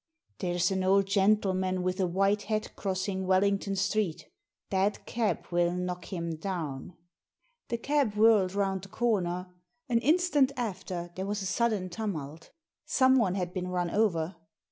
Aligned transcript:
There's 0.39 0.71
an 0.71 0.83
old 0.83 1.05
gentleman 1.05 1.83
with 1.83 1.99
a 1.99 2.07
white 2.07 2.41
hat 2.49 2.75
cross 2.75 3.07
ing 3.07 3.27
Wellington 3.27 3.75
Street— 3.75 4.25
that 4.71 5.05
cab 5.05 5.45
will 5.51 5.73
knock 5.73 6.05
him 6.05 6.37
down!" 6.37 6.97
The 7.67 7.77
cab 7.77 8.15
whirled 8.15 8.55
round 8.55 8.81
the 8.81 8.89
comer. 8.89 9.53
An 9.89 9.99
instant 9.99 10.53
after 10.57 11.11
there 11.15 11.27
was 11.27 11.43
a 11.43 11.45
sudden 11.45 11.89
tumult— 11.91 12.49
someone 12.87 13.35
had 13.35 13.53
been 13.53 13.67
run 13.67 13.91
over. 13.91 14.37